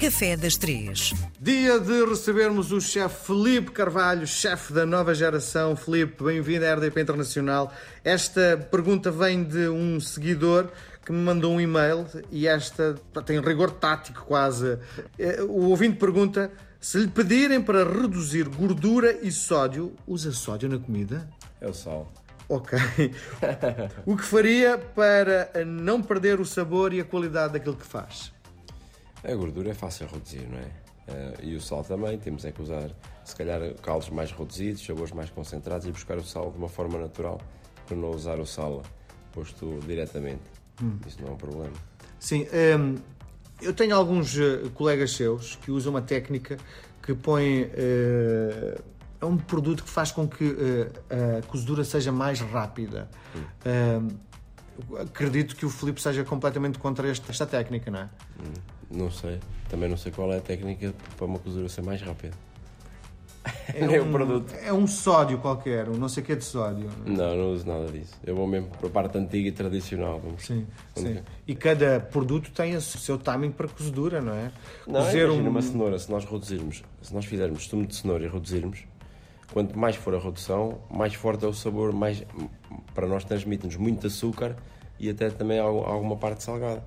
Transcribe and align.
Café 0.00 0.34
das 0.36 0.56
Três. 0.56 1.12
Dia 1.38 1.78
de 1.78 2.04
recebermos 2.06 2.72
o 2.72 2.80
chefe 2.80 3.26
Felipe 3.26 3.70
Carvalho, 3.70 4.26
chefe 4.26 4.72
da 4.72 4.86
nova 4.86 5.14
geração. 5.14 5.76
Felipe, 5.76 6.24
bem-vindo 6.24 6.64
à 6.64 6.74
RDP 6.74 7.02
Internacional. 7.02 7.70
Esta 8.02 8.56
pergunta 8.70 9.10
vem 9.10 9.44
de 9.44 9.68
um 9.68 10.00
seguidor 10.00 10.68
que 11.04 11.12
me 11.12 11.18
mandou 11.18 11.52
um 11.52 11.60
e-mail 11.60 12.06
e 12.30 12.46
esta 12.46 12.94
tem 13.26 13.40
rigor 13.40 13.72
tático 13.72 14.24
quase. 14.24 14.78
Eh, 15.18 15.42
O 15.42 15.68
ouvinte 15.68 15.98
pergunta 15.98 16.50
se 16.80 16.98
lhe 16.98 17.08
pedirem 17.08 17.60
para 17.60 17.84
reduzir 17.84 18.48
gordura 18.48 19.18
e 19.22 19.30
sódio, 19.30 19.94
usa 20.06 20.32
sódio 20.32 20.68
na 20.68 20.78
comida? 20.78 21.28
É 21.60 21.68
o 21.68 21.74
sal. 21.74 22.10
Ok. 22.48 22.78
O 24.06 24.16
que 24.16 24.24
faria 24.24 24.78
para 24.78 25.50
não 25.66 26.02
perder 26.02 26.40
o 26.40 26.44
sabor 26.44 26.92
e 26.94 27.00
a 27.00 27.04
qualidade 27.04 27.52
daquilo 27.52 27.76
que 27.76 27.86
faz? 27.86 28.32
A 29.24 29.34
gordura 29.34 29.70
é 29.70 29.74
fácil 29.74 30.06
a 30.06 30.10
reduzir, 30.14 30.46
não 30.48 30.58
é? 30.58 30.70
Eh, 31.08 31.34
e 31.42 31.54
o 31.56 31.60
sal 31.60 31.84
também, 31.84 32.18
temos 32.18 32.44
é 32.44 32.52
que 32.52 32.62
usar, 32.62 32.90
se 33.24 33.34
calhar, 33.36 33.60
caldos 33.82 34.08
mais 34.10 34.32
reduzidos, 34.32 34.84
sabores 34.84 35.12
mais 35.12 35.28
concentrados 35.30 35.86
e 35.86 35.90
buscar 35.90 36.16
o 36.16 36.22
sal 36.24 36.50
de 36.50 36.58
uma 36.58 36.68
forma 36.68 36.98
natural, 36.98 37.40
para 37.86 37.96
não 37.96 38.10
usar 38.10 38.38
o 38.38 38.46
sal 38.46 38.82
posto 39.32 39.78
diretamente. 39.86 40.42
Isso 41.06 41.20
não 41.20 41.28
é 41.28 41.30
um 41.32 41.36
problema. 41.36 41.72
Sim, 42.18 42.46
hum, 42.78 42.96
eu 43.60 43.74
tenho 43.74 43.94
alguns 43.94 44.36
eh, 44.38 44.62
colegas 44.74 45.12
seus 45.12 45.56
que 45.56 45.70
usam 45.70 45.92
uma 45.92 46.02
técnica 46.02 46.56
que 47.02 47.14
põe. 47.14 47.70
eh, 47.74 48.80
é 49.20 49.24
um 49.26 49.36
produto 49.36 49.84
que 49.84 49.90
faz 49.90 50.10
com 50.10 50.26
que 50.26 50.56
eh, 51.10 51.38
a 51.38 51.46
cozedura 51.46 51.84
seja 51.84 52.10
mais 52.10 52.40
rápida. 52.40 53.10
Hum, 53.66 54.08
eu 54.88 54.96
acredito 54.98 55.54
que 55.54 55.66
o 55.66 55.68
Filipe 55.68 56.00
seja 56.00 56.24
completamente 56.24 56.78
contra 56.78 57.06
este- 57.10 57.30
esta 57.30 57.44
técnica, 57.44 57.90
não 57.90 57.98
é? 58.00 58.08
Não 58.90 59.10
sei, 59.10 59.38
também 59.68 59.88
não 59.88 59.96
sei 59.96 60.10
qual 60.10 60.32
é 60.32 60.38
a 60.38 60.40
técnica 60.40 60.92
para 61.16 61.26
uma 61.26 61.38
cozedura 61.38 61.68
ser 61.68 61.82
mais 61.82 62.00
rápida. 62.02 62.34
É 63.72 63.86
Nem 63.86 64.00
o 64.00 64.04
um, 64.04 64.10
produto. 64.12 64.52
É 64.62 64.72
um 64.72 64.86
sódio 64.86 65.38
qualquer, 65.38 65.88
um 65.88 65.94
não 65.94 66.08
sei 66.08 66.22
o 66.22 66.26
que 66.26 66.34
de 66.36 66.44
sódio. 66.44 66.90
Não, 67.06 67.36
não 67.36 67.52
uso 67.52 67.66
nada 67.66 67.86
disso. 67.90 68.14
Eu 68.26 68.34
vou 68.34 68.46
mesmo 68.46 68.68
para 68.68 68.88
a 68.88 68.90
parte 68.90 69.16
antiga 69.16 69.48
e 69.48 69.52
tradicional. 69.52 70.18
Vamos. 70.20 70.44
Sim, 70.44 70.66
sim. 70.96 71.20
E 71.46 71.54
cada 71.54 72.00
produto 72.00 72.50
tem 72.50 72.74
o 72.76 72.80
seu 72.80 73.16
timing 73.16 73.52
para 73.52 73.68
cozedura, 73.68 74.20
não 74.20 74.34
é? 74.34 74.50
Não, 74.86 75.00
Cozer 75.00 75.26
imagina 75.26 75.48
um- 75.48 75.50
uma 75.52 75.62
cenoura, 75.62 75.98
se 75.98 76.10
nós 76.10 76.24
reduzirmos, 76.24 76.82
se 77.00 77.14
nós 77.14 77.24
fizermos 77.24 77.66
sumo 77.66 77.86
de 77.86 77.94
cenoura 77.94 78.24
e 78.24 78.28
reduzirmos, 78.28 78.80
quanto 79.52 79.78
mais 79.78 79.94
for 79.96 80.14
a 80.14 80.18
redução, 80.18 80.78
mais 80.90 81.14
forte 81.14 81.44
é 81.44 81.48
o 81.48 81.54
sabor, 81.54 81.92
mais 81.92 82.22
para 82.94 83.06
nós 83.06 83.24
transmite-nos 83.24 83.76
muito 83.76 84.06
açúcar 84.06 84.56
e 84.98 85.08
até 85.08 85.30
também 85.30 85.58
al- 85.60 85.86
alguma 85.86 86.16
parte 86.16 86.42
salgada. 86.42 86.82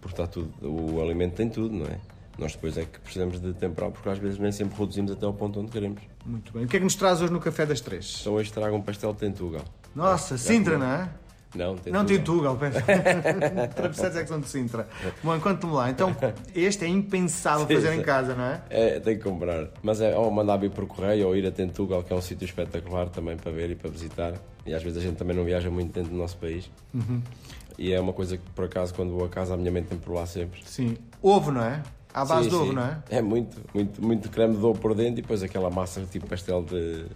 Porque 0.00 0.14
está 0.14 0.26
tudo, 0.26 0.52
o 0.62 1.02
alimento 1.02 1.34
tem 1.34 1.48
tudo, 1.48 1.74
não 1.74 1.86
é? 1.86 1.98
Nós 2.38 2.52
depois 2.52 2.78
é 2.78 2.84
que 2.84 3.00
precisamos 3.00 3.40
de 3.40 3.52
temperar, 3.52 3.90
porque 3.90 4.08
às 4.08 4.18
vezes 4.18 4.38
nem 4.38 4.52
sempre 4.52 4.78
reduzimos 4.78 5.10
até 5.10 5.26
ao 5.26 5.34
ponto 5.34 5.58
onde 5.58 5.72
queremos. 5.72 6.00
Muito 6.24 6.52
bem. 6.52 6.64
O 6.64 6.68
que 6.68 6.76
é 6.76 6.78
que 6.78 6.84
nos 6.84 6.94
traz 6.94 7.20
hoje 7.20 7.32
no 7.32 7.40
Café 7.40 7.66
das 7.66 7.80
Três? 7.80 8.18
Então 8.20 8.34
hoje 8.34 8.52
trago 8.52 8.76
um 8.76 8.82
pastel 8.82 9.12
de 9.12 9.18
tentugal. 9.18 9.64
Nossa, 9.94 10.38
Sintra, 10.38 10.78
não 10.78 10.86
é? 10.86 11.10
Não, 11.54 11.76
tentugal. 11.76 11.92
Não 12.02 12.06
tem 12.06 12.22
Tugal, 12.22 12.56
peço. 12.60 12.78
É 12.78 14.22
que 14.22 14.28
são 14.28 14.40
de 14.40 14.48
Sintra. 14.48 14.86
Bom, 15.22 15.38
conta-me 15.40 15.72
lá. 15.72 15.90
Então, 15.90 16.14
este 16.54 16.84
é 16.84 16.88
impensável 16.88 17.66
Sim, 17.66 17.74
fazer 17.74 17.94
em 17.94 18.02
casa, 18.02 18.34
não 18.34 18.44
é? 18.44 18.62
É, 18.68 19.00
tem 19.00 19.16
que 19.16 19.24
comprar. 19.24 19.68
Mas 19.82 20.00
é 20.00 20.16
ou 20.16 20.30
mandar 20.30 20.58
vir 20.58 20.70
por 20.70 20.86
correio 20.86 21.26
ou 21.28 21.36
ir 21.36 21.46
a 21.46 21.50
Tentugal, 21.50 22.02
que 22.02 22.12
é 22.12 22.16
um 22.16 22.20
sítio 22.20 22.44
espetacular 22.44 23.08
também 23.08 23.36
para 23.36 23.50
ver 23.50 23.70
e 23.70 23.74
para 23.74 23.90
visitar. 23.90 24.34
E 24.66 24.74
às 24.74 24.82
vezes 24.82 24.98
a 24.98 25.00
gente 25.00 25.16
também 25.16 25.34
não 25.34 25.44
viaja 25.44 25.70
muito 25.70 25.92
dentro 25.92 26.10
do 26.10 26.16
nosso 26.16 26.36
país. 26.36 26.70
Uhum. 26.92 27.22
E 27.78 27.92
é 27.92 28.00
uma 28.00 28.12
coisa 28.12 28.36
que, 28.36 28.50
por 28.50 28.64
acaso, 28.64 28.92
quando 28.92 29.12
vou 29.12 29.24
a 29.24 29.28
casa, 29.28 29.54
a 29.54 29.56
minha 29.56 29.70
mente 29.70 29.86
tem 29.86 29.98
por 29.98 30.12
lá 30.12 30.26
sempre. 30.26 30.60
Sim. 30.66 30.96
Ovo, 31.22 31.52
não 31.52 31.62
é? 31.62 31.80
À 32.12 32.24
base 32.24 32.44
Sim, 32.44 32.48
de 32.48 32.54
ovo, 32.56 32.66
sim. 32.68 32.72
não 32.74 32.82
é? 32.82 32.98
É 33.08 33.22
muito, 33.22 33.56
muito, 33.72 34.04
muito 34.04 34.28
creme 34.30 34.56
de 34.56 34.64
ovo 34.64 34.78
por 34.78 34.94
dentro 34.94 35.20
e 35.20 35.22
depois 35.22 35.42
aquela 35.42 35.70
massa 35.70 36.02
tipo 36.10 36.26
pastel 36.26 36.62
de. 36.62 37.06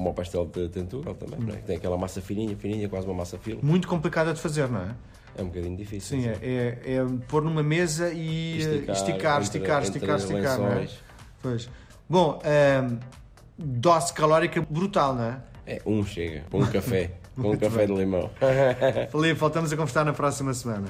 Como 0.00 0.10
o 0.10 0.14
pastel 0.14 0.46
de 0.46 0.66
Tentugal 0.70 1.14
também, 1.14 1.38
é? 1.38 1.52
Uhum. 1.56 1.60
Tem 1.60 1.76
aquela 1.76 1.98
massa 1.98 2.22
fininha, 2.22 2.56
fininha, 2.56 2.88
quase 2.88 3.06
uma 3.06 3.12
massa 3.14 3.36
fila. 3.38 3.60
Muito 3.62 3.86
complicada 3.86 4.32
de 4.32 4.40
fazer, 4.40 4.66
não 4.66 4.80
é? 4.80 4.94
É 5.36 5.42
um 5.42 5.46
bocadinho 5.48 5.76
difícil. 5.76 6.18
Sim, 6.18 6.26
é, 6.26 6.38
é, 6.42 6.94
é 6.94 7.04
pôr 7.28 7.42
numa 7.42 7.62
mesa 7.62 8.10
e 8.10 8.56
esticar, 8.58 8.96
esticar, 8.96 9.42
entre- 9.42 9.42
esticar, 9.42 9.82
entre 9.82 9.88
esticar, 9.90 10.16
esticar, 10.16 10.58
não 10.58 10.68
é? 10.68 10.88
Pois. 11.42 11.68
Bom, 12.08 12.40
hum, 12.42 12.98
dose 13.58 14.12
calórica 14.14 14.66
brutal, 14.68 15.14
não 15.14 15.24
é? 15.24 15.36
É, 15.66 15.82
um 15.84 16.02
chega, 16.04 16.44
um 16.50 16.64
café, 16.66 17.10
com 17.36 17.50
um 17.50 17.56
café 17.58 17.84
de 17.86 17.92
limão. 17.92 18.30
Felipe, 19.12 19.34
voltamos 19.38 19.70
a 19.70 19.76
conversar 19.76 20.04
na 20.06 20.14
próxima 20.14 20.54
semana. 20.54 20.88